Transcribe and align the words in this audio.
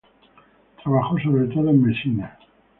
Trabajó 0.81 1.19
sobre 1.19 1.45
todo 1.53 1.69
en 1.69 1.83
Mesina. 1.83 2.39